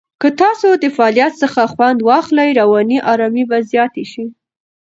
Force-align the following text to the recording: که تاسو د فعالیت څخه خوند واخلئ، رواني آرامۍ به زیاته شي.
که 0.21 0.27
تاسو 0.41 0.67
د 0.83 0.85
فعالیت 0.95 1.33
څخه 1.43 1.61
خوند 1.73 1.99
واخلئ، 2.09 2.49
رواني 2.59 2.97
آرامۍ 3.11 3.43
به 3.49 3.57
زیاته 3.71 4.03
شي. 4.11 4.25